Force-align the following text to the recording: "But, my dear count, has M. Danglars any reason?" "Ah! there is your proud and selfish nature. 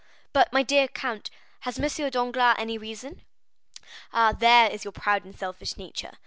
"But, 0.33 0.51
my 0.51 0.63
dear 0.63 0.87
count, 0.87 1.29
has 1.59 1.77
M. 1.77 2.09
Danglars 2.09 2.55
any 2.57 2.75
reason?" 2.75 3.21
"Ah! 4.11 4.31
there 4.33 4.67
is 4.67 4.83
your 4.83 4.91
proud 4.93 5.25
and 5.25 5.37
selfish 5.37 5.77
nature. 5.77 6.13